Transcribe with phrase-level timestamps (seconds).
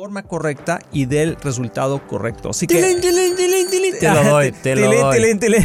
[0.00, 2.50] forma correcta y del resultado correcto.
[2.50, 3.94] Así que Tilín, tilín, tilín, tilín.
[3.98, 5.16] te lo doy, te lo doy.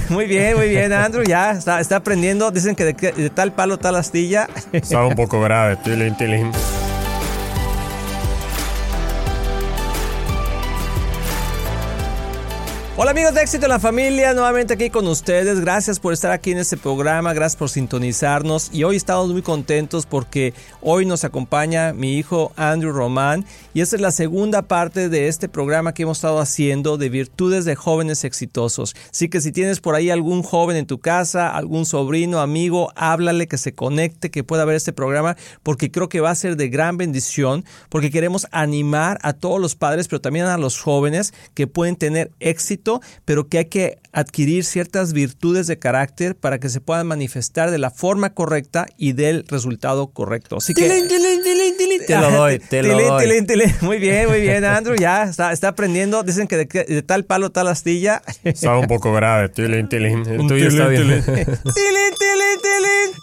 [0.10, 1.24] Muy bien, muy bien, Andrew.
[1.24, 2.50] Ya está, está aprendiendo.
[2.50, 4.50] Dicen que de, que- de tal palo, tal astilla.
[4.72, 5.76] Estaba un poco grave.
[5.84, 6.52] Tilín, tilín.
[13.04, 15.60] Hola amigos de Éxito en la Familia, nuevamente aquí con ustedes.
[15.60, 20.06] Gracias por estar aquí en este programa, gracias por sintonizarnos y hoy estamos muy contentos
[20.06, 25.28] porque hoy nos acompaña mi hijo Andrew Román y esta es la segunda parte de
[25.28, 28.96] este programa que hemos estado haciendo de virtudes de jóvenes exitosos.
[29.12, 33.50] Así que si tienes por ahí algún joven en tu casa, algún sobrino, amigo, háblale
[33.50, 36.70] que se conecte, que pueda ver este programa porque creo que va a ser de
[36.70, 41.68] gran bendición porque queremos animar a todos los padres, pero también a los jóvenes que
[41.68, 42.93] pueden tener éxito,
[43.26, 47.78] pero que hay que adquirir ciertas virtudes de carácter para que se puedan manifestar de
[47.78, 50.58] la forma correcta y del resultado correcto.
[50.58, 50.90] Así que
[52.06, 53.28] te lo doy, te lo doy.
[53.82, 54.96] Muy bien, muy bien, Andrew.
[54.96, 56.24] Ya está, está aprendiendo.
[56.24, 58.22] Dicen que de, tal palo, tal astilla.
[58.44, 59.50] Estaba un poco grave.
[59.50, 60.26] Tilín, tilín.
[60.28, 61.24] El Un tuyo está bien.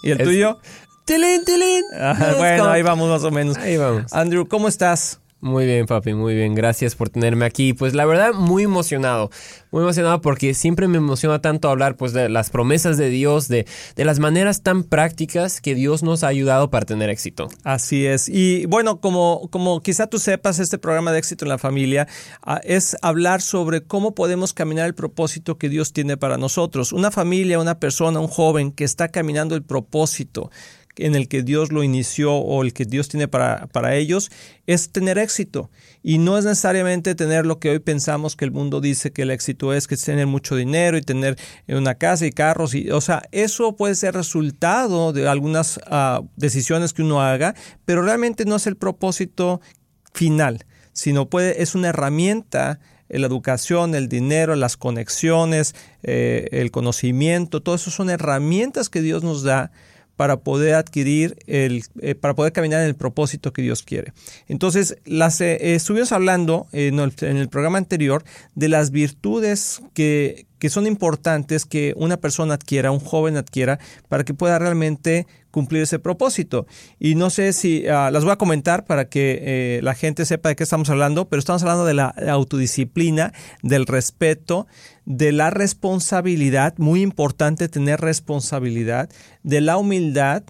[0.03, 0.59] ¿Y el Es- tuyo?
[1.05, 1.85] Tilín, tilín.
[1.99, 3.57] Ah, bueno, ahí vamos más o menos.
[3.59, 4.13] Ahí vamos.
[4.13, 5.21] Andrew, ¿cómo estás?
[5.43, 6.55] Muy bien, papi, muy bien.
[6.55, 7.73] Gracias por tenerme aquí.
[7.73, 9.31] Pues la verdad, muy emocionado.
[9.71, 13.67] Muy emocionado porque siempre me emociona tanto hablar pues de las promesas de Dios, de,
[13.97, 17.49] de las maneras tan prácticas que Dios nos ha ayudado para tener éxito.
[17.65, 18.29] Así es.
[18.29, 22.07] Y bueno, como, como quizá tú sepas, este programa de éxito en la familia
[22.43, 26.93] ah, es hablar sobre cómo podemos caminar el propósito que Dios tiene para nosotros.
[26.93, 30.51] Una familia, una persona, un joven que está caminando el propósito
[30.97, 34.31] en el que Dios lo inició o el que Dios tiene para, para ellos,
[34.67, 35.71] es tener éxito.
[36.03, 39.31] Y no es necesariamente tener lo que hoy pensamos que el mundo dice que el
[39.31, 41.37] éxito es, que es tener mucho dinero y tener
[41.69, 42.75] una casa y carros.
[42.75, 47.55] Y, o sea, eso puede ser resultado de algunas ah, decisiones que uno haga,
[47.85, 49.61] pero realmente no es el propósito
[50.13, 56.71] final, sino puede, es una herramienta eh, la educación, el dinero, las conexiones, eh, el
[56.71, 59.73] conocimiento, todo eso son herramientas que Dios nos da
[60.21, 64.13] para poder adquirir, el, eh, para poder caminar en el propósito que Dios quiere.
[64.49, 66.93] Entonces, las, eh, eh, estuvimos hablando el,
[67.23, 68.23] en el programa anterior
[68.55, 74.25] de las virtudes que, que son importantes que una persona adquiera, un joven adquiera, para
[74.25, 76.67] que pueda realmente cumplir ese propósito.
[77.01, 80.51] Y no sé si ah, las voy a comentar para que eh, la gente sepa
[80.51, 83.33] de qué estamos hablando, pero estamos hablando de la autodisciplina,
[83.63, 84.69] del respeto,
[85.07, 89.09] de la responsabilidad, muy importante tener responsabilidad,
[89.43, 90.45] de la humildad,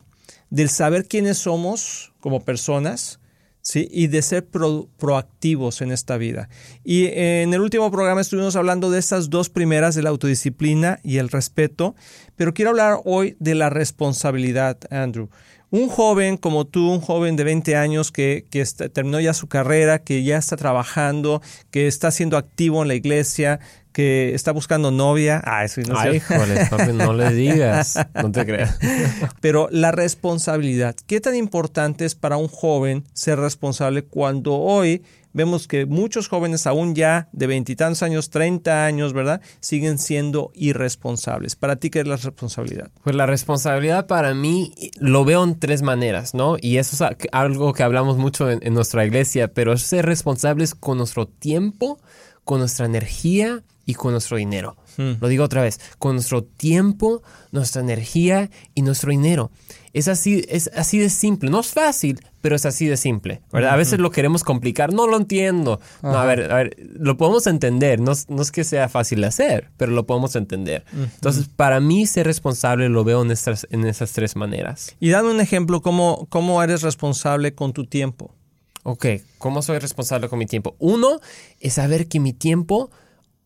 [0.51, 3.20] del saber quiénes somos como personas,
[3.63, 3.89] ¿sí?
[3.91, 6.49] y de ser pro- proactivos en esta vida.
[6.85, 11.19] Y en el último programa estuvimos hablando de estas dos primeras, de la autodisciplina y
[11.19, 11.95] el respeto,
[12.41, 15.29] pero quiero hablar hoy de la responsabilidad, Andrew.
[15.69, 19.47] Un joven como tú, un joven de 20 años que, que está- terminó ya su
[19.47, 23.61] carrera, que ya está trabajando, que está siendo activo en la iglesia,
[23.93, 25.43] que está buscando novia.
[25.45, 27.99] Ah, eso no es Ay, papi, no le digas.
[28.15, 28.79] No te creas.
[29.43, 35.69] Pero la responsabilidad, ¿qué tan importante es para un joven ser responsable cuando hoy vemos
[35.69, 39.41] que muchos jóvenes aún ya de veintitantos años, 30 años, ¿verdad?
[39.61, 41.57] Siguen siendo irresponsables.
[41.57, 42.91] ¿Para ti qué es la responsabilidad?
[43.03, 46.57] Pues la responsabilidad para mí lo veo en tres maneras, ¿no?
[46.61, 50.99] Y eso es algo que hablamos mucho en nuestra iglesia, pero es ser responsables con
[50.99, 52.01] nuestro tiempo,
[52.45, 54.77] con nuestra energía y con nuestro dinero.
[54.97, 59.51] Lo digo otra vez, con nuestro tiempo, nuestra energía y nuestro dinero.
[59.93, 61.51] Es así, es así de simple.
[61.51, 63.73] No es fácil, pero es así de simple, ¿verdad?
[63.73, 64.93] A veces lo queremos complicar.
[64.93, 65.81] No lo entiendo.
[66.03, 68.01] No, a ver, a ver, lo podemos entender.
[68.01, 70.85] No, no es que sea fácil de hacer, pero lo podemos entender.
[70.93, 74.97] Entonces, para mí ser responsable lo veo en, estas, en esas tres maneras.
[75.01, 78.35] Y dame un ejemplo, ¿cómo, cómo eres responsable con tu tiempo?
[78.83, 79.07] Ok,
[79.39, 80.75] ¿cómo soy responsable con mi tiempo?
[80.79, 81.21] Uno
[81.61, 82.91] es saber que mi tiempo,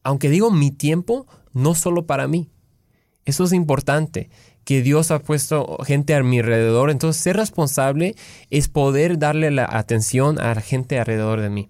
[0.04, 2.50] aunque digo mi tiempo, no solo para mí.
[3.24, 4.30] Eso es importante,
[4.64, 6.90] que Dios ha puesto gente a mi alrededor.
[6.90, 8.14] Entonces, ser responsable
[8.50, 11.68] es poder darle la atención a la gente alrededor de mí.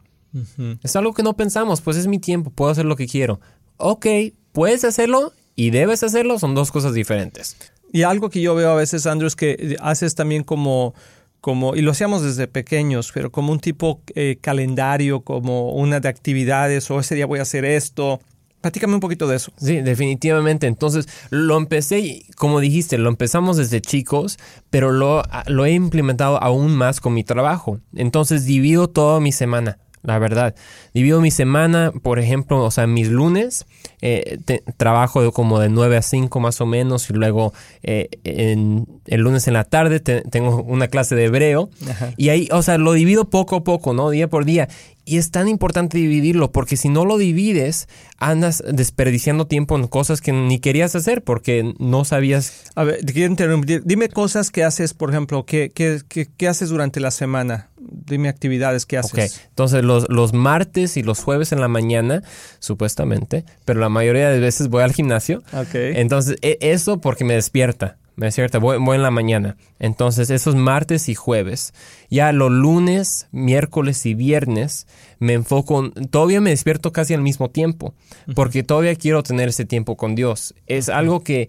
[0.83, 3.41] Es algo que no pensamos, pues es mi tiempo, puedo hacer lo que quiero.
[3.77, 4.07] Ok,
[4.51, 7.57] puedes hacerlo y debes hacerlo, son dos cosas diferentes.
[7.93, 10.95] Y algo que yo veo a veces, Andrew, es que haces también como,
[11.41, 16.09] como y lo hacíamos desde pequeños, pero como un tipo eh, calendario, como una de
[16.09, 18.21] actividades, o ese día voy a hacer esto.
[18.65, 19.53] Platícame un poquito de eso.
[19.59, 20.67] Sí, definitivamente.
[20.67, 24.39] Entonces, lo empecé, como dijiste, lo empezamos desde chicos,
[24.71, 27.79] pero lo, lo he implementado aún más con mi trabajo.
[27.95, 29.77] Entonces, divido toda mi semana.
[30.03, 30.55] la verdad.
[30.93, 33.65] Divido mi semana, por ejemplo, o sea, mis lunes,
[34.03, 38.09] eh, te- trabajo de como de 9 a 5 más o menos, y luego eh,
[38.25, 42.13] en, el lunes en la tarde te- tengo una clase de hebreo, Ajá.
[42.19, 44.11] y ahí, o sea, lo divido poco a poco, ¿no?
[44.11, 44.69] Día por día.
[45.07, 50.21] Y es tan importante dividirlo porque si no lo divides, andas desperdiciando tiempo en cosas
[50.21, 52.65] que ni querías hacer porque no sabías.
[52.75, 53.83] A ver, te quiero interrumpir.
[53.85, 57.69] Dime cosas que haces, por ejemplo, ¿qué, qué, qué, qué haces durante la semana?
[57.77, 59.35] Dime actividades que haces.
[59.35, 62.23] Ok, entonces los, los martes y los jueves en la mañana,
[62.59, 65.43] supuestamente, pero la mayoría de veces voy al gimnasio.
[65.53, 65.75] Ok.
[65.75, 67.99] Entonces, e- eso porque me despierta.
[68.17, 69.57] Me despierta, voy, voy en la mañana.
[69.81, 71.75] Entonces, esos martes y jueves.
[72.11, 74.87] Ya los lunes, miércoles y viernes
[75.19, 75.85] me enfoco.
[75.87, 77.95] en- todavía me despierto casi al mismo tiempo.
[78.37, 80.55] Porque todavía quiero tener ese tiempo con Dios.
[80.67, 81.49] Es algo que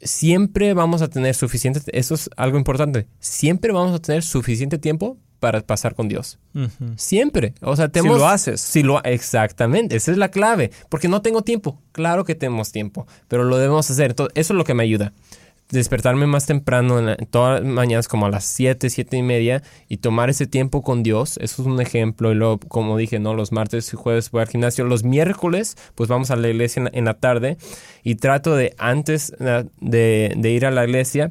[0.00, 1.80] siempre vamos a tener suficiente.
[1.92, 3.06] Eso es algo importante.
[3.18, 6.38] Siempre vamos a tener suficiente tiempo para pasar con Dios.
[6.96, 7.54] Siempre.
[7.62, 8.60] O sea, tenemos, lo haces.
[8.60, 9.96] Si lo, exactamente.
[9.96, 10.70] Esa es la clave.
[10.88, 11.80] Porque no tengo tiempo.
[11.92, 13.06] Claro que tenemos tiempo.
[13.28, 14.10] Pero lo debemos hacer.
[14.10, 15.12] Entonces, eso es lo que me ayuda.
[15.70, 19.62] Despertarme más temprano, en la- todas las mañanas, como a las 7, 7 y media,
[19.88, 21.36] y tomar ese tiempo con Dios.
[21.40, 22.32] Eso es un ejemplo.
[22.32, 23.34] Y luego, como dije, ¿no?
[23.34, 24.84] Los martes y jueves voy al gimnasio.
[24.84, 27.56] Los miércoles, pues vamos a la iglesia en la, en la tarde.
[28.02, 31.30] Y trato de, antes eh, de, de ir a la iglesia,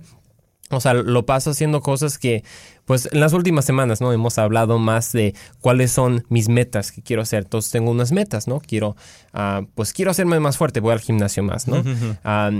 [0.69, 2.43] o sea, lo paso haciendo cosas que,
[2.85, 4.13] pues en las últimas semanas, ¿no?
[4.13, 7.43] Hemos hablado más de cuáles son mis metas que quiero hacer.
[7.43, 8.59] Entonces tengo unas metas, ¿no?
[8.59, 8.95] Quiero,
[9.33, 11.83] ah, pues quiero hacerme más fuerte, voy al gimnasio más, ¿no?
[12.23, 12.51] Ah,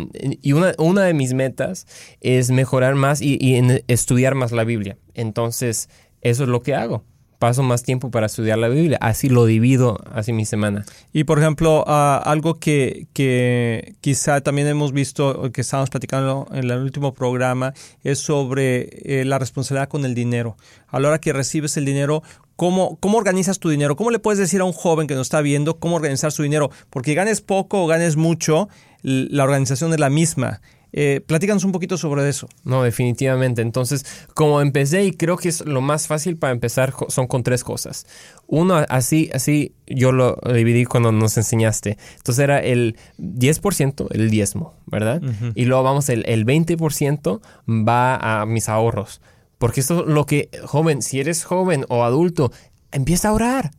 [0.42, 1.86] y una, una de mis metas
[2.22, 4.98] es mejorar más y, y en estudiar más la Biblia.
[5.14, 5.90] Entonces,
[6.22, 7.04] eso es lo que hago.
[7.39, 8.97] Paso más tiempo para estudiar la Biblia.
[9.01, 10.83] Así lo divido, así mi semana.
[11.13, 16.69] Y por ejemplo, ah, algo que, que quizá también hemos visto, que estábamos platicando en
[16.69, 18.89] el último programa, es sobre
[19.21, 20.57] eh, la responsabilidad con el dinero.
[20.89, 22.24] A la hora que recibes el dinero,
[22.57, 23.95] ¿cómo, ¿cómo organizas tu dinero?
[23.95, 26.71] ¿Cómo le puedes decir a un joven que nos está viendo cómo organizar su dinero?
[26.89, 28.68] Porque ganes poco o ganes mucho,
[29.01, 30.59] la organización es la misma.
[30.91, 32.47] Eh, platícanos un poquito sobre eso.
[32.63, 33.62] No, definitivamente.
[33.62, 37.63] Entonces, como empecé y creo que es lo más fácil para empezar son con tres
[37.63, 38.06] cosas.
[38.47, 41.97] Uno, así, así yo lo dividí cuando nos enseñaste.
[42.18, 45.21] Entonces era el 10%, el diezmo, ¿verdad?
[45.56, 49.21] Y luego vamos, el, el 20% va a mis ahorros.
[49.57, 52.51] Porque eso es lo que, joven, si eres joven o adulto,
[52.91, 53.71] empieza a orar.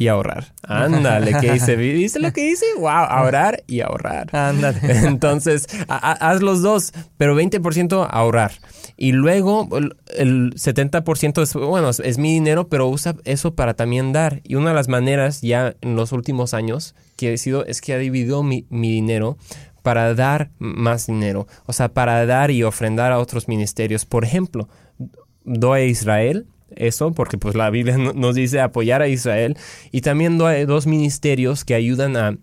[0.00, 0.54] Y ahorrar.
[0.62, 1.74] Ándale, ¿qué hice?
[1.76, 2.66] ¿Viste lo que hice?
[2.76, 4.28] Wow, ahorrar y ahorrar.
[4.32, 4.78] Ándale.
[5.08, 8.52] Entonces, haz los dos, pero 20% ahorrar.
[8.96, 13.74] Y luego el, el 70% es, bueno, es, es mi dinero, pero usa eso para
[13.74, 14.40] también dar.
[14.44, 17.92] Y una de las maneras ya en los últimos años que he sido es que
[17.92, 19.36] ha dividido mi, mi dinero
[19.82, 21.48] para dar más dinero.
[21.66, 24.06] O sea, para dar y ofrendar a otros ministerios.
[24.06, 24.68] Por ejemplo,
[25.42, 26.46] doy a Israel.
[26.78, 29.56] Eso, porque pues la Biblia no- nos dice apoyar a Israel.
[29.92, 32.36] Y también a dos ministerios que ayudan a,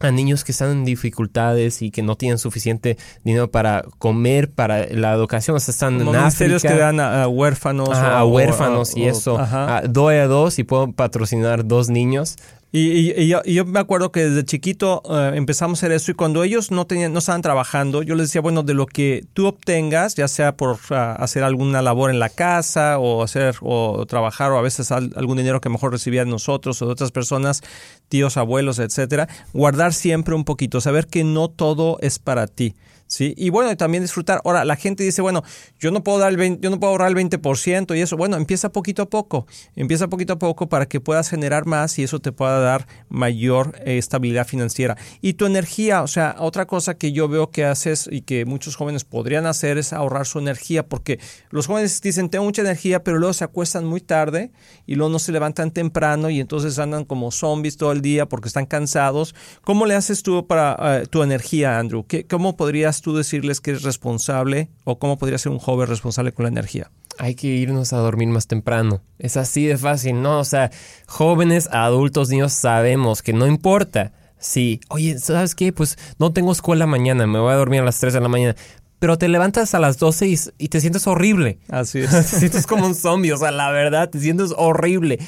[0.00, 4.86] a niños que están en dificultades y que no tienen suficiente dinero para comer, para
[4.86, 6.74] la educación, o sea, están Como en ministerios África.
[6.76, 7.88] que dan a, a huérfanos.
[7.88, 9.38] O- a o- huérfanos y o- eso.
[9.38, 9.78] ajá.
[9.78, 12.36] Ah, doy a dos y puedo patrocinar dos niños.
[12.70, 15.92] Y, y- y yo, y yo me acuerdo que desde chiquito eh, empezamos a hacer
[15.92, 18.84] eso y cuando ellos no tenían, no estaban trabajando, yo les decía, bueno, de lo
[18.84, 23.54] que tú obtengas, ya sea por ah, hacer alguna labor en la casa o hacer
[23.62, 27.10] o trabajar o a veces al- algún dinero que mejor recibían nosotros o de otras
[27.10, 27.62] personas,
[28.10, 32.74] tíos, abuelos, etcétera, guardar siempre un poquito, saber que no todo es para ti.
[33.08, 33.34] ¿Sí?
[33.36, 34.40] Y bueno, también disfrutar.
[34.44, 35.42] Ahora, la gente dice, bueno,
[35.80, 38.16] yo no puedo dar el 20 yo no puedo ahorrar el 20% y eso.
[38.16, 39.46] Bueno, empieza poquito a poco.
[39.76, 43.76] Empieza poquito a poco para que puedas generar más y eso te pueda dar mayor
[43.84, 44.96] eh, estabilidad financiera.
[45.20, 48.76] Y tu energía, o sea, otra cosa que yo veo que haces y que muchos
[48.76, 51.18] jóvenes podrían hacer es ahorrar su energía, porque
[51.50, 54.50] los jóvenes dicen, tengo mucha energía, pero luego se acuestan muy tarde
[54.86, 58.48] y luego no se levantan temprano y entonces andan como zombies todo el día porque
[58.48, 59.34] están cansados.
[59.62, 62.04] ¿Cómo le haces tú para eh, tu energía, Andrew?
[62.06, 66.32] ¿Qué, ¿Cómo podrías tú decirles que eres responsable o cómo podría ser un joven responsable
[66.32, 66.90] con la energía?
[67.18, 69.02] Hay que irnos a dormir más temprano.
[69.18, 70.38] Es así de fácil, ¿no?
[70.38, 70.70] O sea,
[71.06, 74.12] jóvenes, adultos, niños, sabemos que no importa.
[74.38, 75.72] Si, oye, ¿sabes qué?
[75.72, 78.54] Pues no tengo escuela mañana, me voy a dormir a las 3 de la mañana.
[79.00, 81.58] Pero te levantas a las 12 y, y te sientes horrible.
[81.68, 82.26] Así te es.
[82.26, 85.18] sientes como un zombie, o sea, la verdad, te sientes horrible.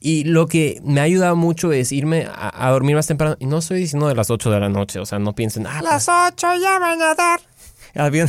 [0.00, 3.36] Y lo que me ha ayudado mucho es irme a, a dormir más temprano.
[3.38, 5.80] Y no estoy diciendo de las 8 de la noche, o sea, no piensen, ah,
[5.82, 7.40] Las ocho ya van a dar.
[7.94, 8.26] Había-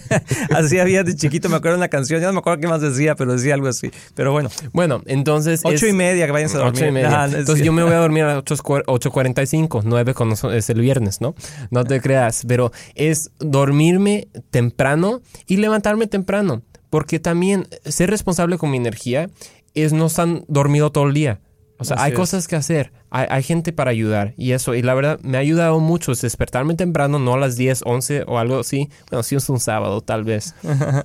[0.56, 3.14] así había de chiquito, me acuerdo una canción, ya no me acuerdo qué más decía,
[3.16, 3.90] pero decía algo así.
[4.14, 5.60] Pero bueno, bueno, entonces...
[5.64, 6.72] ocho es- y media que vayan a dormir.
[6.74, 7.26] Ocho y media.
[7.28, 10.70] No Entonces yo me voy a dormir a las 8 8.45, 9 cuando son- es
[10.70, 11.34] el viernes, ¿no?
[11.70, 16.62] No te creas, pero es dormirme temprano y levantarme temprano.
[16.88, 19.30] Porque también ser responsable con mi energía
[19.74, 21.40] es no estar dormido todo el día.
[21.78, 22.16] O sea, Así hay es.
[22.18, 25.40] cosas que hacer, hay, hay gente para ayudar y eso, y la verdad me ha
[25.40, 29.34] ayudado mucho es despertarme temprano, no a las 10, 11 o algo así, bueno, si
[29.36, 30.54] es un sábado tal vez.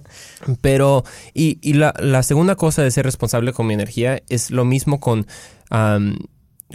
[0.62, 1.04] Pero,
[1.34, 5.00] y, y la, la segunda cosa de ser responsable con mi energía es lo mismo
[5.00, 5.26] con,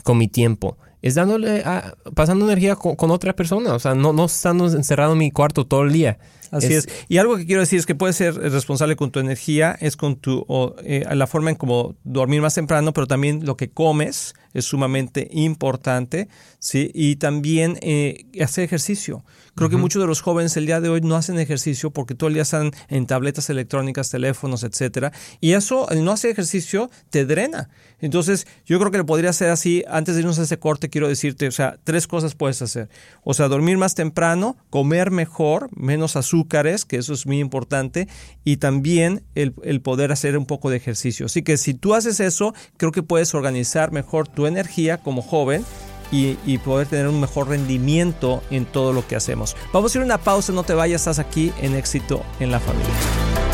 [0.02, 0.78] con mi tiempo.
[1.02, 5.12] Es dándole, a- pasando energía con, con otra persona, o sea, no, no estando encerrado
[5.12, 6.18] en mi cuarto todo el día.
[6.50, 6.88] Así es.
[7.08, 10.16] Y algo que quiero decir es que puedes ser responsable con tu energía, es con
[10.16, 14.34] tu o, eh, la forma en como dormir más temprano, pero también lo que comes
[14.52, 16.28] es sumamente importante,
[16.58, 16.90] ¿sí?
[16.92, 19.24] Y también eh, hacer ejercicio.
[19.54, 22.28] Creo que muchos de los jóvenes el día de hoy no hacen ejercicio porque todo
[22.28, 25.12] el día están en tabletas electrónicas, teléfonos, etcétera.
[25.40, 27.68] Y eso, el no hacer ejercicio, te drena.
[28.00, 29.84] Entonces, yo creo que lo podría hacer así.
[29.88, 32.88] Antes de irnos a ese corte, quiero decirte, o sea, tres cosas puedes hacer.
[33.22, 38.08] O sea, dormir más temprano, comer mejor, menos azúcares, que eso es muy importante,
[38.44, 41.26] y también el, poder hacer un poco de ejercicio.
[41.26, 45.64] Así que si tú haces eso, creo que puedes organizar mejor tu energía como joven
[46.10, 49.56] y, y poder tener un mejor rendimiento en todo lo que hacemos.
[49.72, 52.60] Vamos a ir a una pausa, no te vayas, estás aquí en éxito en la
[52.60, 53.49] familia.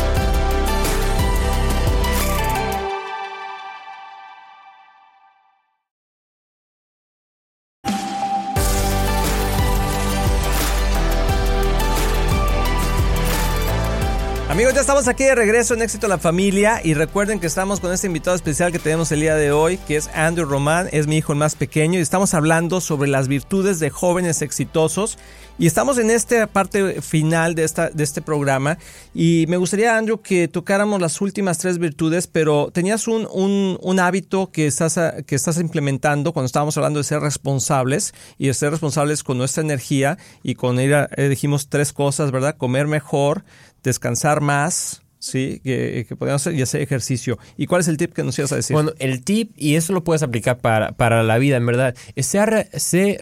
[14.57, 17.79] Amigos, ya estamos aquí de regreso en Éxito a la Familia y recuerden que estamos
[17.79, 21.05] con este invitado especial que tenemos el día de hoy, que es Andrew Román, es
[21.05, 25.19] mi hijo el más pequeño y estamos hablando sobre las virtudes de jóvenes exitosos
[25.59, 28.79] y estamos en esta parte final de, esta, de este programa
[29.13, 33.27] y me gustaría, Andrew, que tocáramos las últimas tres virtudes, pero tenías un,
[33.79, 38.55] un, hábito que estás, que estás implementando cuando estábamos hablando de ser responsables y de
[38.55, 42.57] ser responsables con nuestra energía y con ella eh, dijimos tres cosas, ¿verdad?
[42.57, 43.43] Comer mejor,
[43.87, 45.59] descansar más, ¿sí?
[45.63, 47.39] Que, que podemos hacer y hacer ejercicio.
[47.57, 48.73] ¿Y cuál es el tip que nos ibas a decir?
[48.75, 52.27] Bueno, el tip, y eso lo puedes aplicar para, para la vida, en verdad, es
[52.27, 52.67] ser,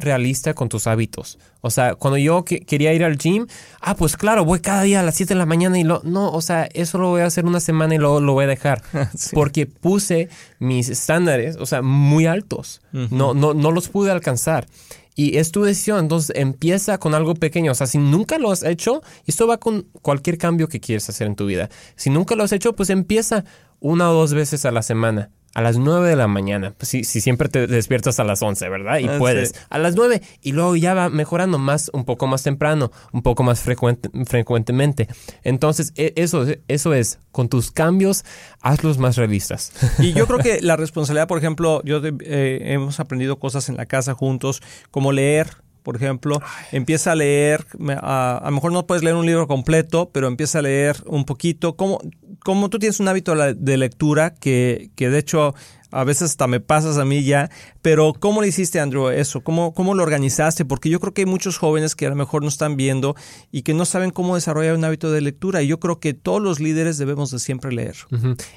[0.01, 1.39] realista con tus hábitos.
[1.62, 3.48] O sea, cuando yo que- quería ir al gym,
[3.81, 6.01] ah, pues claro, voy cada día a las 7 de la mañana y lo...
[6.03, 8.48] No, o sea, eso lo voy a hacer una semana y luego lo voy a
[8.48, 8.81] dejar.
[9.15, 9.29] Sí.
[9.34, 10.29] Porque puse
[10.60, 12.81] mis estándares, o sea, muy altos.
[12.91, 14.67] no, no, no los pude alcanzar.
[15.15, 17.72] Y es tu decisión, entonces empieza con algo pequeño.
[17.72, 21.27] O sea, si nunca lo has hecho, esto va con cualquier cambio que quieres hacer
[21.27, 21.69] en tu vida.
[21.95, 23.45] Si nunca lo has hecho, pues empieza
[23.79, 25.31] una o dos veces a la semana.
[25.55, 26.74] A las 9 de la mañana.
[26.77, 29.00] Pues si, si siempre te despiertas a las 11, ¿verdad?
[29.00, 29.50] Y Ah, puedes.
[29.50, 29.55] sí.
[29.69, 30.21] A las 9.
[30.41, 35.07] Y luego ya va mejorando más, un poco más temprano, un poco más frecuente- frecuentemente.
[35.43, 38.25] Entonces, e- eso, eso es, con tus cambios,
[38.62, 39.71] hazlos más realistas.
[40.00, 43.85] Y yo creo que la responsabilidad, por ejemplo, yo eh, hemos aprendido cosas en la
[43.85, 45.47] casa juntos, como leer.
[45.83, 47.63] Por ejemplo, empieza a leer,
[48.01, 51.25] a, a lo mejor no puedes leer un libro completo, pero empieza a leer un
[51.25, 51.75] poquito.
[51.75, 52.01] Como,
[52.45, 55.55] como tú tienes un hábito de lectura que, que de hecho
[55.89, 57.49] a veces hasta me pasas a mí ya,
[57.81, 59.41] pero ¿cómo le hiciste, Andrew, eso?
[59.41, 60.63] ¿Cómo, ¿Cómo lo organizaste?
[60.63, 63.15] Porque yo creo que hay muchos jóvenes que a lo mejor no están viendo
[63.51, 65.63] y que no saben cómo desarrollar un hábito de lectura.
[65.63, 67.95] Y yo creo que todos los líderes debemos de siempre leer.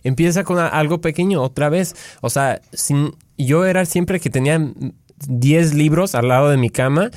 [0.02, 1.96] Empieza con algo pequeño otra vez.
[2.20, 4.60] O sea, sin, yo era siempre que tenía
[5.28, 7.10] 10 libros al lado de mi cama,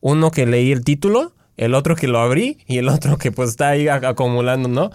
[0.00, 3.50] uno que leí el título, el otro que lo abrí y el otro que pues
[3.50, 4.90] está ahí ac- acumulando, ¿no?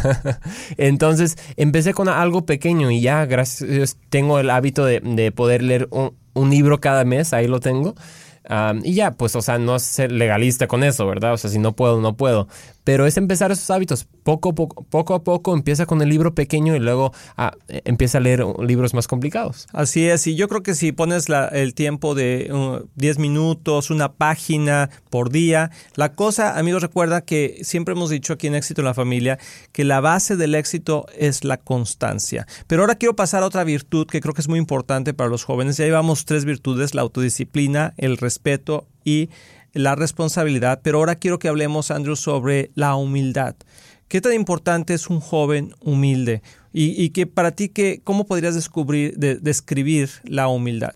[0.76, 5.88] Entonces empecé con algo pequeño y ya gracias tengo el hábito de, de poder leer
[5.90, 7.94] un, un libro cada mes, ahí lo tengo.
[8.48, 11.34] Am, y ya, pues, o sea, no ser legalista con eso, ¿verdad?
[11.34, 12.48] O sea, si no puedo, no puedo.
[12.84, 14.06] Pero es empezar esos hábitos.
[14.22, 17.82] Poco, a poco, poco a poco empieza con el libro pequeño y luego ah, eh,
[17.84, 19.66] empieza a leer uh, libros más complicados.
[19.72, 23.90] Así es, y yo creo que si pones la- el tiempo de uh, 10 minutos,
[23.90, 28.80] una página por día, la cosa, amigos, recuerda que siempre hemos dicho aquí en Éxito
[28.80, 29.38] en la Familia
[29.72, 32.46] que la base del éxito es la constancia.
[32.66, 35.44] Pero ahora quiero pasar a otra virtud que creo que es muy importante para los
[35.44, 35.76] jóvenes.
[35.76, 39.30] Ya llevamos tres virtudes, la autodisciplina, el respeto y
[39.72, 43.54] la responsabilidad, pero ahora quiero que hablemos, Andrew, sobre la humildad.
[44.08, 46.42] ¿Qué tan importante es un joven humilde?
[46.72, 50.94] Y, y que para ti, que, ¿cómo podrías descubrir, de- describir la humildad?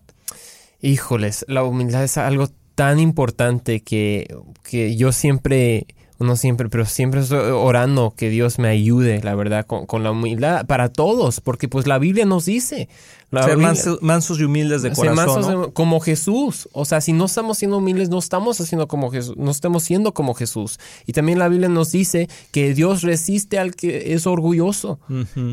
[0.81, 4.27] Híjoles, la humildad es algo tan importante que,
[4.63, 5.87] que yo siempre,
[6.19, 10.11] uno siempre, pero siempre estoy orando que Dios me ayude, la verdad, con, con la
[10.11, 12.87] humildad para todos, porque pues la Biblia nos dice.
[13.31, 15.41] La Ser Biblia- mansos y humildes de Ser corazón.
[15.41, 16.69] mansos como Jesús.
[16.71, 20.13] O sea, si no estamos siendo humildes, no estamos haciendo como Jesús, no estamos siendo
[20.13, 20.79] como Jesús.
[21.05, 24.99] Y también la Biblia nos dice que Dios resiste al que es orgulloso.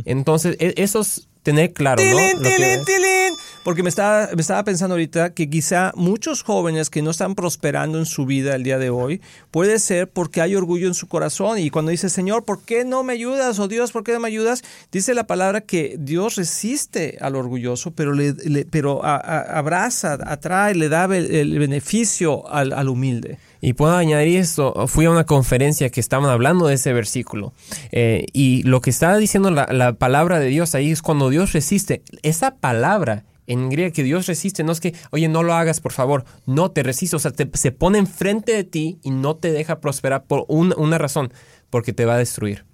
[0.05, 2.11] Entonces, e- eso es tener claro, ¿no?
[2.11, 3.35] ¡Tilín, Lo que- tilín, tilín!
[3.63, 7.99] Porque me estaba, me estaba pensando ahorita que quizá muchos jóvenes que no están prosperando
[7.99, 11.59] en su vida el día de hoy, puede ser porque hay orgullo en su corazón
[11.59, 13.59] y cuando dice, Señor, ¿por qué no me ayudas?
[13.59, 14.63] O Dios, ¿por qué no me ayudas?
[14.91, 18.35] Dice la palabra que Dios resiste al orgulloso, pero, le,
[18.71, 23.39] pero abraza, atrae, le da el, beneficio al, al humilde.
[23.65, 27.53] Y puedo añadir esto, fui a una conferencia que estaban hablando de ese versículo
[27.93, 32.03] eh, y lo que está diciendo la, palabra de Dios ahí es cuando Dios resiste.
[32.25, 35.93] Esa palabra en griego que Dios resiste no es que, oye, no lo hagas, por
[35.93, 39.81] favor, no te resiste, o sea, se pone enfrente de ti y no te deja
[39.81, 41.33] prosperar por una razón,
[41.71, 42.65] porque te va a destruir.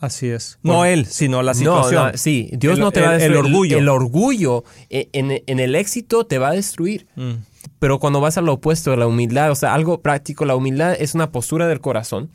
[0.00, 0.58] Así es.
[0.62, 2.12] No él, sino la situación.
[2.14, 3.38] sí, Dios no te va a destruir.
[3.38, 3.78] El, orgullo.
[3.78, 7.06] El, orgullo eh, en, el éxito te va a destruir.
[7.16, 7.32] Mm.
[7.78, 11.14] Pero cuando vas a lo opuesto, la humildad, o sea, algo práctico, la humildad es
[11.14, 12.30] una postura del corazón,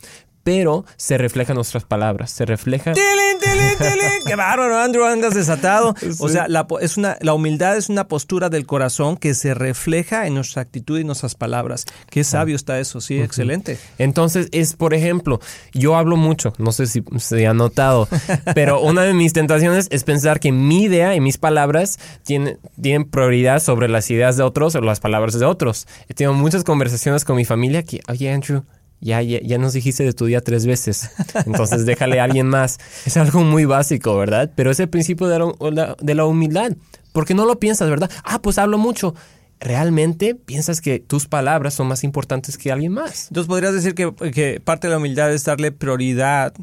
[0.45, 2.93] pero se refleja en nuestras palabras, se refleja...
[2.93, 4.11] ¡Tilín, tilín, tilín!
[4.27, 5.03] ¡Qué bárbaro, Andrew!
[5.03, 5.95] Andas desatado.
[6.19, 10.27] O sea, la, es una, la humildad es una postura del corazón que se refleja
[10.27, 11.85] en nuestra actitud y nuestras palabras.
[12.11, 13.79] Qué sabio está eso, sí, excelente.
[13.97, 15.39] Entonces, es, por ejemplo,
[15.73, 18.07] yo hablo mucho, no sé si se ha notado,
[18.53, 23.09] pero una de mis tentaciones es pensar que mi idea y mis palabras tienen, tienen
[23.09, 25.87] prioridad sobre las ideas de otros o las palabras de otros.
[26.07, 28.63] He tenido muchas conversaciones con mi familia que, oye, Andrew,
[29.05, 31.11] ya, ya, nos dijiste de tu día tres veces,
[31.45, 32.79] entonces déjale a alguien más.
[33.05, 34.51] Es algo muy básico, ¿verdad?
[34.55, 35.37] Pero es el principio de
[35.71, 36.71] la, de la humildad,
[37.13, 38.09] porque no lo piensas, ¿verdad?
[38.23, 39.13] Ah, pues hablo mucho.
[39.59, 43.27] ¿Realmente piensas que tus palabras son más importantes que alguien más?
[43.27, 46.53] Entonces podrías decir que, que parte de la humildad es darle prioridad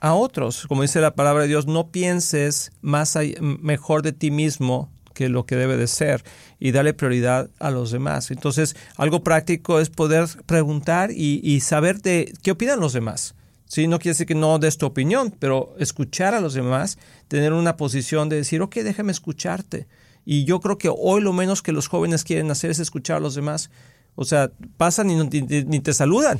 [0.00, 0.66] a otros.
[0.68, 4.88] Como dice la palabra de Dios, no pienses más mejor de ti mismo
[5.18, 6.22] que lo que debe de ser
[6.60, 8.30] y darle prioridad a los demás.
[8.30, 13.34] Entonces, algo práctico es poder preguntar y, saber de qué opinan los demás.
[13.64, 13.88] ¿Sí?
[13.88, 17.76] No quiere decir que no des tu opinión, pero escuchar a los demás, tener una
[17.76, 19.88] posición de decir, ok, déjame escucharte.
[20.24, 23.20] Y yo creo que hoy lo menos que los jóvenes quieren hacer es escuchar a
[23.20, 23.70] los demás.
[24.14, 26.38] O sea, pasan y ni te saludan.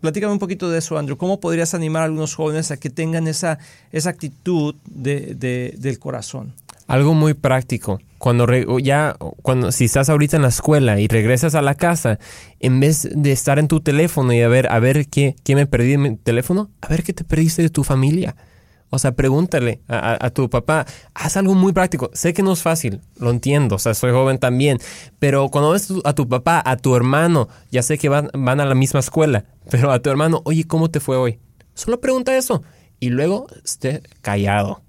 [0.00, 1.16] Platícame un poquito de eso, Andrew.
[1.16, 3.58] ¿Cómo podrías animar a algunos jóvenes a que tengan esa,
[3.90, 5.34] esa actitud de,
[5.78, 6.54] del corazón?
[6.90, 8.00] Algo muy práctico.
[8.18, 12.18] Cuando ya, cuando si estás ahorita en la escuela y regresas a la casa,
[12.58, 15.68] en vez de estar en tu teléfono y a ver, a ver qué, qué me
[15.68, 18.34] perdí en mi teléfono, a ver qué te perdiste de tu familia.
[18.88, 22.10] O sea, pregúntale a, tu papá, haz algo muy práctico.
[22.12, 24.78] Sé que no es fácil, lo entiendo, o sea, soy joven también,
[25.20, 28.66] pero cuando ves a tu papá, a tu hermano, ya sé que van, van a
[28.66, 31.38] la misma escuela, pero a tu hermano, oye, ¿cómo te fue hoy?
[31.74, 32.64] Solo pregunta eso
[32.98, 34.82] y luego esté callado.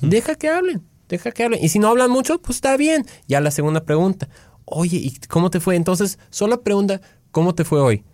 [0.00, 1.62] Deja que hablen deja que hablen.
[1.62, 3.06] Y si no hablan mucho, pues está bien.
[3.28, 4.28] Ya la segunda pregunta,
[4.64, 5.76] oye, ¿y cómo te fue?
[5.76, 8.04] Entonces, solo pregunta, ¿cómo te fue hoy?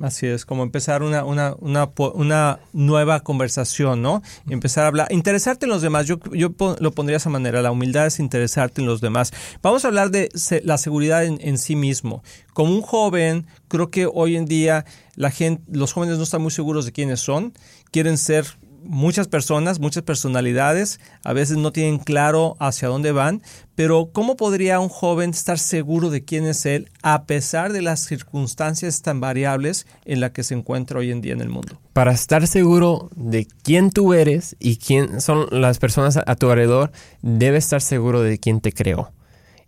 [0.00, 4.22] Así es, como empezar una, una, una, una, nueva conversación, ¿no?
[4.48, 6.06] Empezar a hablar, interesarte en los demás.
[6.06, 9.34] Yo, yo lo pondría de esa manera, la humildad es interesarte en los demás.
[9.60, 10.30] Vamos a hablar de
[10.64, 12.22] la seguridad en, en, sí mismo.
[12.54, 16.52] Como un joven, creo que hoy en día la gente, los jóvenes no están muy
[16.52, 17.52] seguros de quiénes son,
[17.90, 18.46] quieren ser
[18.84, 23.42] muchas personas, muchas personalidades, a veces no tienen claro hacia dónde van,
[23.74, 28.00] pero ¿cómo podría un joven estar seguro de quién es él a pesar de las
[28.00, 31.80] circunstancias tan variables en las que se encuentra hoy en día en el mundo?
[31.92, 36.92] Para estar seguro de quién tú eres y quién son las personas a tu alrededor,
[37.22, 39.12] debes estar seguro de quién te creó.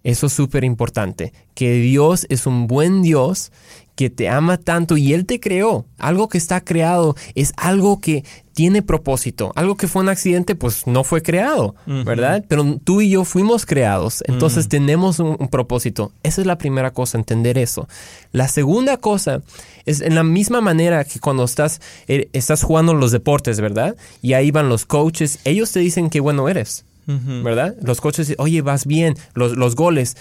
[0.05, 3.51] Eso es súper importante, que Dios es un buen Dios
[3.95, 5.87] que te ama tanto y Él te creó.
[5.99, 8.25] Algo que está creado es algo que
[8.55, 9.53] tiene propósito.
[9.57, 12.45] Algo que fue un accidente, pues no fue creado, ¿verdad?
[12.49, 16.13] Pero tú y yo fuimos creados, entonces tenemos un, propósito.
[16.23, 17.89] Esa es la primera cosa, entender eso.
[18.33, 19.43] La segunda cosa
[19.85, 23.97] es en la misma manera que cuando estás, eh, estás jugando los deportes, ¿verdad?
[24.23, 27.75] Y ahí van los coaches, ellos te dicen qué bueno eres, ¿verdad?
[27.83, 30.17] Los coaches, oye, vas bien, los, los goles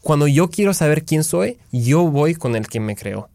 [0.00, 3.28] cuando yo quiero saber quién soy, yo voy con el que me creó.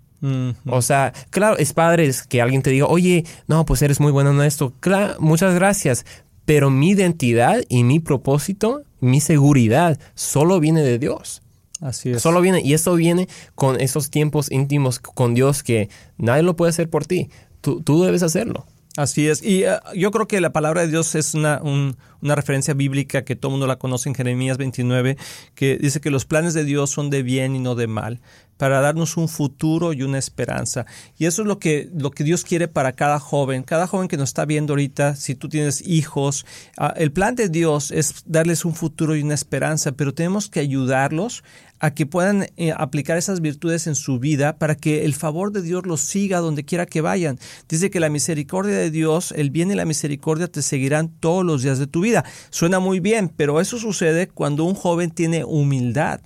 [0.65, 4.31] O sea, claro, es padre que alguien te diga, oye, no, pues eres muy bueno
[4.31, 4.73] en esto.
[4.79, 6.05] Claro, muchas gracias.
[6.45, 11.41] Pero mi identidad y mi propósito, mi seguridad, solo viene de Dios.
[11.81, 12.21] Así es.
[12.21, 16.69] Solo viene, y eso viene con esos tiempos íntimos con Dios que nadie lo puede
[16.69, 17.29] hacer por ti.
[17.59, 18.65] Tú, tú debes hacerlo.
[18.95, 19.41] Así es.
[19.43, 23.35] Y eh, yo creo que la palabra de Dios es una, una referencia bíblica que
[23.35, 25.17] todo el mundo la conoce en Jeremías 29,
[25.55, 28.21] que dice que los planes de Dios son de bien y no de mal
[28.57, 30.85] para darnos un futuro y una esperanza.
[31.17, 33.63] Y eso es lo que, lo que Dios quiere para cada joven.
[33.63, 36.45] Cada joven que nos está viendo ahorita, si tú tienes hijos,
[36.77, 40.59] ah, el plan de Dios es darles un futuro y una esperanza, pero tenemos que
[40.59, 41.43] ayudarlos
[41.83, 45.61] a que puedan eh, aplicar esas virtudes en su vida para que el favor de
[45.61, 47.39] Dios los siga donde quiera que vayan.
[47.67, 51.63] Dice que la misericordia de Dios, el bien y la misericordia te seguirán todos los
[51.63, 52.03] días de tu vida.
[52.03, 52.25] vida.
[52.51, 56.21] Suena muy bien, pero eso sucede cuando un joven tiene humildad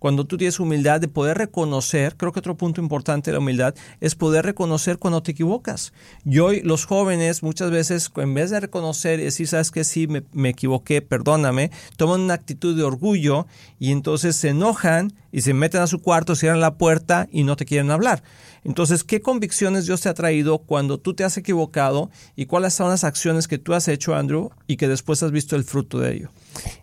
[0.00, 3.74] cuando tú tienes humildad de poder reconocer, creo que otro punto importante de la humildad
[4.00, 5.92] es poder reconocer cuando te equivocas.
[6.24, 10.08] Y hoy los jóvenes muchas veces, en vez de reconocer y decir, sabes que sí,
[10.08, 13.46] me, me equivoqué, perdóname, toman una actitud de orgullo
[13.78, 17.56] y entonces se enojan y se meten a su cuarto, cierran la puerta y no
[17.56, 18.22] te quieren hablar.
[18.64, 22.88] Entonces, ¿qué convicciones Dios te ha traído cuando tú te has equivocado y cuáles son
[22.88, 26.14] las acciones que tú has hecho, Andrew, y que después has visto el fruto de
[26.14, 26.30] ello?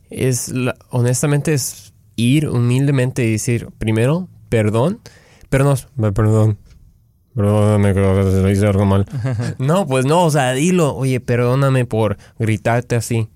[0.10, 0.52] Es,
[0.90, 5.00] honestamente, es ir humildemente y decir, primero, perdón,
[5.50, 6.58] pero no, perdón,
[7.34, 9.06] perdóname que hice algo mal.
[9.60, 13.30] no, pues no, o sea, dilo, oye, perdóname por gritarte así.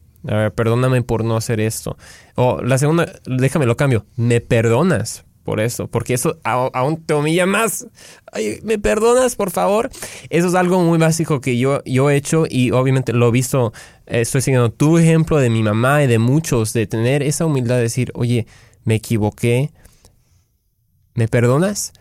[0.55, 1.97] perdóname por no hacer esto.
[2.35, 4.05] O la segunda, déjame lo cambio.
[4.17, 5.87] ¿Me perdonas por eso?
[5.87, 7.87] Porque eso aún te humilla más.
[8.31, 9.89] Ay, ¿Me perdonas, por favor?
[10.29, 13.73] Eso es algo muy básico que yo, yo he hecho y obviamente lo he visto.
[14.05, 17.83] Estoy siguiendo tu ejemplo de mi mamá y de muchos, de tener esa humildad de
[17.83, 18.45] decir, oye,
[18.83, 19.71] me equivoqué,
[21.13, 21.93] ¿me perdonas?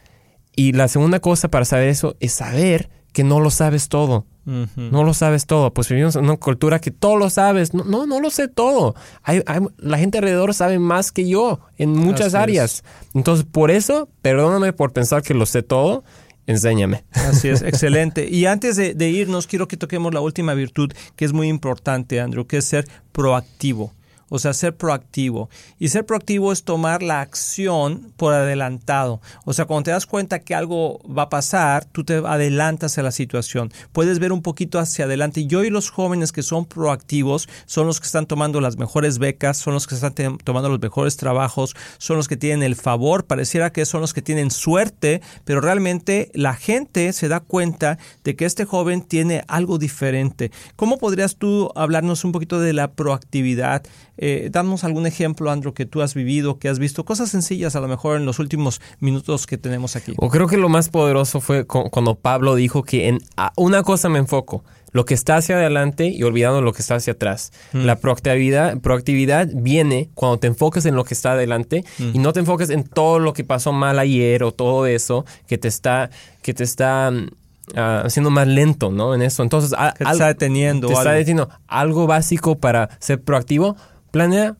[0.56, 4.26] Y la segunda cosa para saber eso es saber que no lo sabes todo.
[4.44, 5.72] No lo sabes todo.
[5.72, 7.72] Pues vivimos en una cultura que todo lo sabes.
[7.72, 8.96] No, no, lo sé todo.
[9.22, 9.42] Hay,
[9.78, 12.82] la gente alrededor sabe más que yo en muchas áreas.
[13.14, 16.02] Entonces, por eso, perdóname por pensar que lo sé todo.
[16.46, 17.04] Enséñame.
[17.12, 18.28] Así es, excelente.
[18.28, 22.20] Y antes de, de irnos, quiero que toquemos la última virtud que es muy importante,
[22.20, 23.92] Andrew, que es ser proactivo
[24.30, 25.50] o sea, ser proactivo.
[25.78, 29.20] Y ser proactivo es tomar la acción por adelantado.
[29.44, 33.02] O sea, cuando te das cuenta que algo va a pasar, tú te adelantas a
[33.02, 33.70] la situación.
[33.92, 35.46] Puedes ver un poquito hacia adelante.
[35.48, 39.58] Y hoy los jóvenes que son proactivos son los que están tomando las mejores becas,
[39.58, 40.14] son los que están
[40.44, 43.24] tomando los mejores trabajos, son los que tienen el favor.
[43.24, 48.36] Pareciera que son los que tienen suerte, pero realmente la gente se da cuenta de
[48.36, 50.52] que este joven tiene algo diferente.
[50.76, 53.82] ¿Cómo podrías tú hablarnos un poquito de la proactividad?
[54.22, 57.80] Eh, danos algún ejemplo, Andrew, que tú has vivido, que has visto, cosas sencillas a
[57.80, 60.12] lo mejor en los últimos minutos que tenemos aquí.
[60.18, 63.20] O creo que lo más poderoso fue cuando Pablo dijo que en
[63.56, 67.14] una cosa me enfoco, lo que está hacia adelante y olvidando lo que está hacia
[67.14, 67.50] atrás.
[67.72, 67.84] Mm.
[67.84, 72.22] La proactividad, proactividad viene cuando te enfocas en lo que está adelante y mm.
[72.22, 75.68] no te enfoques en todo lo que pasó mal ayer o todo eso que te
[75.68, 76.10] está,
[76.42, 79.14] que te está uh, haciendo más lento, ¿no?
[79.14, 79.42] En eso.
[79.42, 80.88] Entonces, te está deteniendo.
[80.88, 81.48] Te está deteniendo.
[81.68, 83.76] Algo básico para ser proactivo
[84.10, 84.56] planea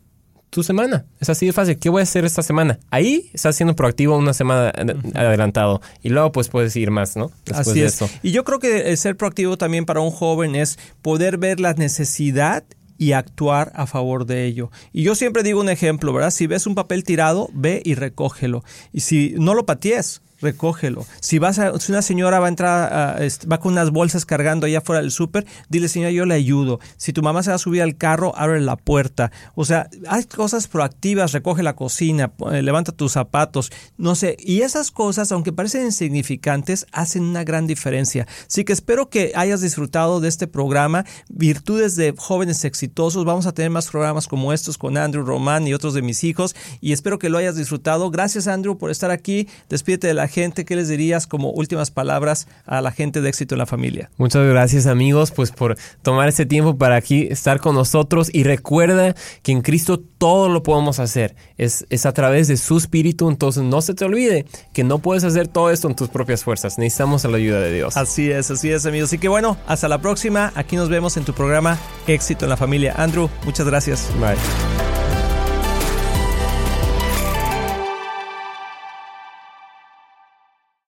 [0.51, 1.07] tu semana.
[1.21, 1.79] Es así de fácil.
[1.79, 2.81] ¿Qué voy a hacer esta semana?
[2.91, 4.73] Ahí estás siendo proactivo una semana
[5.15, 5.81] adelantado.
[6.03, 7.31] Y luego pues puedes ir más, ¿no?
[7.45, 8.01] Después así es.
[8.23, 11.75] Y yo creo que el ser proactivo también para un joven es poder ver la
[11.75, 12.65] necesidad
[12.99, 14.71] y actuar a favor de ello.
[14.93, 16.31] Y yo siempre digo un ejemplo, ¿verdad?
[16.31, 18.63] Si ves un papel tirado, ve y recógelo.
[18.93, 21.07] Y si no lo patees, recógelo.
[21.20, 24.81] Si vas a, si una señora va a entrar, va con unas bolsas cargando allá
[24.81, 26.81] fuera del súper, dile señora, yo le ayudo.
[26.96, 29.31] Si tu mamá se va a subir al carro, abre la puerta.
[29.55, 34.37] O sea, hay cosas proactivas, recoge la cocina, eh, levanta tus zapatos, no sé.
[34.38, 38.26] Y esas cosas, aunque parecen insignificantes, hacen una gran diferencia.
[38.46, 43.24] Así que espero que hayas disfrutado de este programa, Virtudes de Jóvenes Exitosos.
[43.24, 46.55] Vamos a tener más programas como estos con Andrew Román y otros de mis hijos.
[46.81, 48.11] Y espero que lo hayas disfrutado.
[48.11, 49.48] Gracias, Andrew, por estar aquí.
[49.68, 53.55] Despídete de la gente, ¿qué les dirías como últimas palabras a la gente de éxito
[53.55, 54.11] en la familia?
[54.16, 59.14] Muchas gracias amigos, pues por tomar este tiempo para aquí estar con nosotros y recuerda
[59.43, 61.35] que en Cristo todo lo podemos hacer.
[61.59, 65.25] Es, es a través de su espíritu, entonces no se te olvide que no puedes
[65.25, 66.79] hacer todo esto en tus propias fuerzas.
[66.79, 67.97] Necesitamos la ayuda de Dios.
[67.97, 69.11] Así es, así es amigos.
[69.11, 70.53] Así que bueno, hasta la próxima.
[70.55, 72.95] Aquí nos vemos en tu programa Éxito en la familia.
[72.97, 74.09] Andrew, muchas gracias.
[74.21, 75.00] Bye.